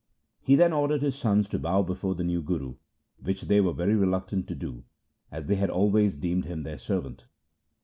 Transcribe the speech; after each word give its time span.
He 0.41 0.55
then 0.55 0.73
ordered 0.73 1.03
his 1.03 1.15
sons 1.15 1.47
to 1.49 1.59
bow 1.59 1.83
before 1.83 2.15
the 2.15 2.23
new 2.23 2.41
Guru, 2.41 2.73
which 3.21 3.43
they 3.43 3.61
were 3.61 3.71
very 3.71 3.93
reluctant 3.93 4.47
to 4.47 4.55
do, 4.55 4.83
as 5.31 5.45
they 5.45 5.57
had 5.57 5.69
always 5.69 6.15
deemed 6.17 6.45
him 6.45 6.63
their 6.63 6.79
servant. 6.79 7.25